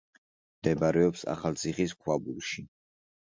მდებარეობს 0.59 1.25
ახალციხის 1.35 1.95
ქვაბულში. 2.05 2.65